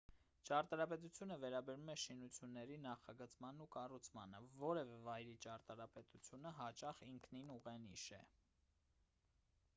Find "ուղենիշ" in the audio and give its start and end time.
7.59-8.09